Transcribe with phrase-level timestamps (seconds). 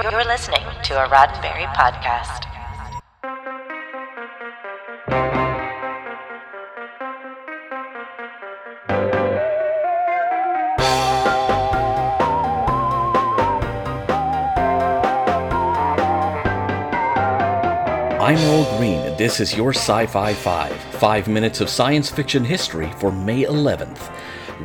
[0.00, 2.44] You're listening to a Roddenberry podcast.
[18.20, 22.44] I'm Earl Green, and this is your Sci Fi 5, five minutes of science fiction
[22.44, 24.12] history for May 11th.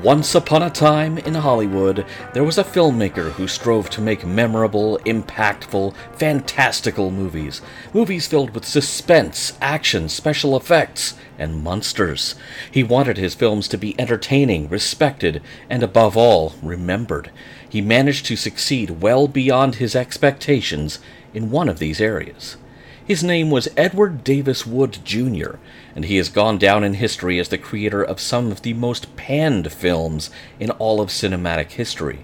[0.01, 2.03] Once upon a time in Hollywood,
[2.33, 7.61] there was a filmmaker who strove to make memorable, impactful, fantastical movies.
[7.93, 12.33] Movies filled with suspense, action, special effects, and monsters.
[12.71, 17.29] He wanted his films to be entertaining, respected, and above all, remembered.
[17.69, 20.97] He managed to succeed well beyond his expectations
[21.35, 22.57] in one of these areas.
[23.05, 25.55] His name was Edward Davis Wood, Jr.,
[25.93, 29.17] and he has gone down in history as the creator of some of the most
[29.17, 32.23] panned films in all of cinematic history.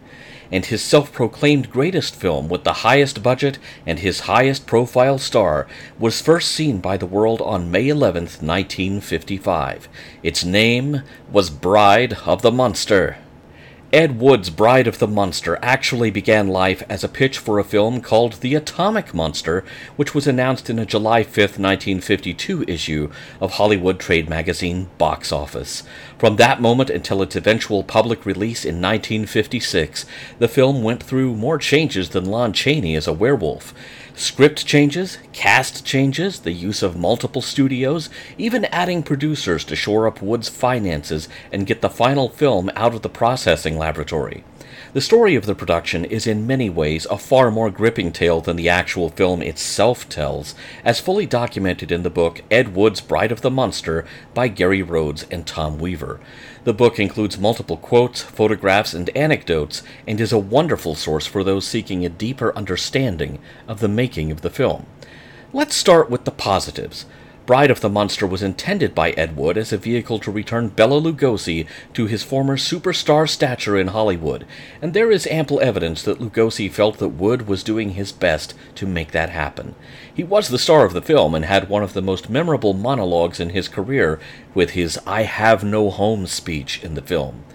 [0.49, 5.67] And his self proclaimed greatest film, with the highest budget and his highest profile star,
[5.99, 9.89] was first seen by the world on May 11, 1955.
[10.23, 13.17] Its name was Bride of the Monster.
[13.91, 18.01] Ed Wood's Bride of the Monster actually began life as a pitch for a film
[18.01, 19.65] called The Atomic Monster,
[19.95, 23.09] which was announced in a July 5, 1952 issue
[23.41, 25.81] of Hollywood trade magazine Box Office.
[26.19, 30.05] From that moment until its eventual public release in 1956,
[30.37, 33.73] the film went through more changes than Lon Chaney as a werewolf.
[34.19, 40.21] Script changes, cast changes, the use of multiple studios, even adding producers to shore up
[40.21, 44.43] Wood's finances and get the final film out of the processing laboratory.
[44.91, 48.55] The story of the production is in many ways a far more gripping tale than
[48.55, 53.41] the actual film itself tells, as fully documented in the book Ed Wood's Bride of
[53.41, 56.19] the Monster by Gary Rhodes and Tom Weaver.
[56.63, 61.67] The book includes multiple quotes, photographs, and anecdotes, and is a wonderful source for those
[61.67, 63.37] seeking a deeper understanding
[63.67, 64.87] of the making of the film.
[65.53, 67.05] Let's start with the positives.
[67.49, 71.01] Bride of the Monster was intended by Ed Wood as a vehicle to return Bela
[71.01, 74.45] Lugosi to his former superstar stature in Hollywood,
[74.83, 78.85] and there is ample evidence that Lugosi felt that Wood was doing his best to
[78.85, 79.73] make that happen.
[80.13, 83.39] He was the star of the film and had one of the most memorable monologues
[83.39, 84.19] in his career
[84.53, 87.45] with his I Have No Home speech in the film.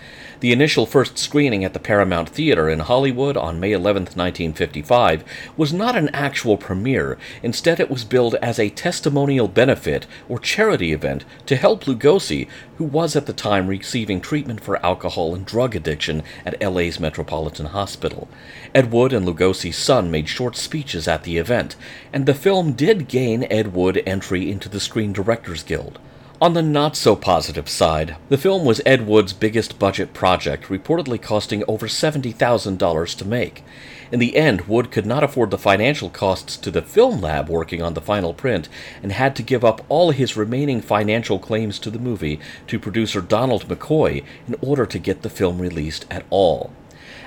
[0.44, 5.24] The initial first screening at the Paramount Theater in Hollywood on May 11, 1955,
[5.56, 7.16] was not an actual premiere.
[7.42, 12.46] Instead, it was billed as a testimonial benefit or charity event to help Lugosi,
[12.76, 17.64] who was at the time receiving treatment for alcohol and drug addiction at LA's Metropolitan
[17.64, 18.28] Hospital.
[18.74, 21.74] Ed Wood and Lugosi's son made short speeches at the event,
[22.12, 25.98] and the film did gain Ed Wood entry into the Screen Directors Guild.
[26.40, 31.22] On the not so positive side, the film was Ed Wood's biggest budget project, reportedly
[31.22, 33.62] costing over $70,000 to make.
[34.10, 37.80] In the end, Wood could not afford the financial costs to the film lab working
[37.82, 38.68] on the final print
[39.00, 43.20] and had to give up all his remaining financial claims to the movie to producer
[43.20, 46.72] Donald McCoy in order to get the film released at all.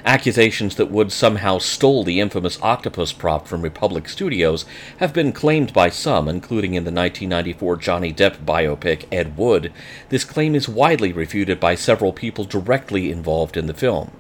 [0.08, 4.64] Accusations that Wood somehow stole the infamous octopus prop from Republic Studios
[5.00, 9.74] have been claimed by some, including in the 1994 Johnny Depp biopic Ed Wood.
[10.08, 14.12] This claim is widely refuted by several people directly involved in the film.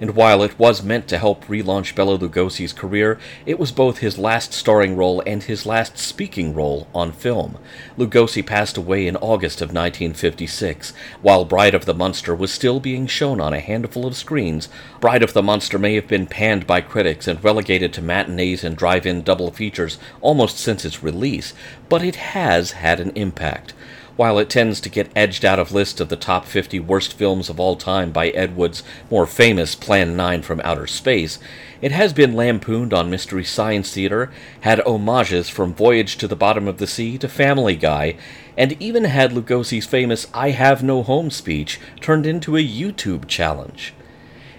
[0.00, 4.18] And while it was meant to help relaunch Bela Lugosi's career, it was both his
[4.18, 7.58] last starring role and his last speaking role on film.
[7.96, 13.06] Lugosi passed away in August of 1956, while Bride of the Monster was still being
[13.06, 14.68] shown on a handful of screens.
[15.00, 18.76] Bride of the Monster may have been panned by critics and relegated to matinees and
[18.76, 21.54] drive in double features almost since its release,
[21.88, 23.74] but it has had an impact.
[24.14, 27.48] While it tends to get edged out of lists of the top 50 worst films
[27.48, 31.38] of all time by Ed Wood's more famous Plan 9 from Outer Space,
[31.80, 36.68] it has been lampooned on Mystery Science Theater, had homages from Voyage to the Bottom
[36.68, 38.16] of the Sea to Family Guy,
[38.56, 43.94] and even had Lugosi's famous I Have No Home speech turned into a YouTube challenge.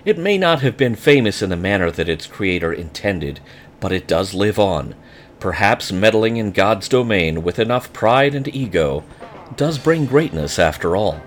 [0.05, 3.39] It may not have been famous in the manner that its creator intended,
[3.79, 4.95] but it does live on,
[5.39, 9.05] perhaps meddling in God's domain with enough pride and ego
[9.55, 11.21] does bring greatness after all.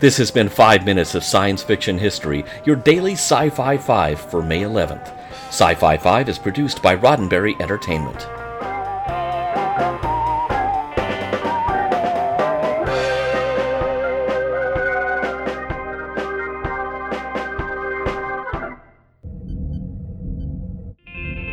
[0.00, 4.42] This has been 5 Minutes of Science Fiction History, your daily Sci Fi 5 for
[4.42, 5.12] May 11th.
[5.48, 8.26] Sci Fi 5 is produced by Roddenberry Entertainment.